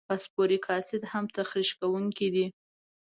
[0.09, 2.45] فاسفوریک اسید هم تخریش کوونکي دي.